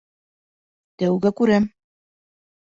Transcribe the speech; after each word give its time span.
Тәүгә 1.03 1.33
күрәм. 1.41 1.69